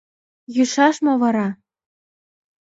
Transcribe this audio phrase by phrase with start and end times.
[0.55, 1.47] Йӱшаш мо вара?